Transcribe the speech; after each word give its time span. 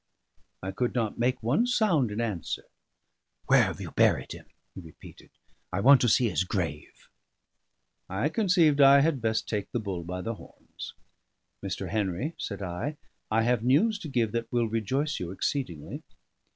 I 0.63 0.71
could 0.71 0.95
not 0.95 1.19
make 1.19 1.43
one 1.43 1.67
sound 1.67 2.09
in 2.09 2.19
answer. 2.19 2.63
"Where 3.45 3.65
have 3.65 3.79
you 3.79 3.91
buried 3.91 4.31
him?" 4.31 4.47
he 4.73 4.81
repeated. 4.81 5.29
"I 5.71 5.79
want 5.81 6.01
to 6.01 6.09
see 6.09 6.27
his 6.27 6.43
grave." 6.43 7.07
I 8.09 8.29
conceived 8.29 8.81
I 8.81 9.01
had 9.01 9.21
best 9.21 9.47
take 9.47 9.71
the 9.71 9.79
bull 9.79 10.03
by 10.03 10.21
the 10.21 10.33
horns. 10.33 10.95
"Mr. 11.63 11.89
Henry," 11.91 12.33
said 12.39 12.63
I, 12.63 12.97
"I 13.29 13.43
have 13.43 13.63
news 13.63 13.99
to 13.99 14.07
give 14.09 14.31
that 14.31 14.51
will 14.51 14.67
rejoice 14.67 15.19
you 15.19 15.29
exceedingly. 15.29 16.01